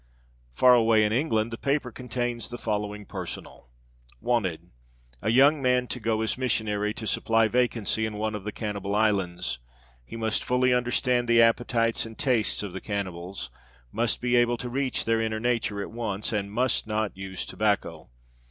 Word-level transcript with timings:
Far 0.55 0.73
away 0.73 1.05
in 1.05 1.13
England 1.13 1.51
the 1.51 1.59
paper 1.59 1.91
contains 1.91 2.49
the 2.49 2.57
following 2.57 3.05
personal: 3.05 3.67
WANTED. 4.19 4.71
A 5.21 5.29
YOUNG 5.29 5.61
MAN 5.61 5.85
TO 5.85 5.99
GO 5.99 6.23
AS 6.23 6.39
MISSIONARY 6.39 6.91
TO 6.95 7.05
supply 7.05 7.47
vacancy 7.47 8.07
in 8.07 8.15
one 8.17 8.33
of 8.33 8.43
the 8.43 8.51
cannibal 8.51 8.95
islands. 8.95 9.59
He 10.03 10.15
must 10.15 10.43
fully 10.43 10.73
understand 10.73 11.27
the 11.27 11.39
appetites 11.43 12.03
and 12.07 12.17
tastes 12.17 12.63
of 12.63 12.73
the 12.73 12.81
cannibals, 12.81 13.51
must 13.91 14.21
be 14.21 14.35
able 14.37 14.57
to 14.57 14.69
reach 14.69 15.05
their 15.05 15.21
inner 15.21 15.39
nature 15.39 15.83
at 15.83 15.91
once, 15.91 16.33
and 16.33 16.51
must 16.51 16.87
not 16.87 17.15
use 17.15 17.45
tobacco. 17.45 18.09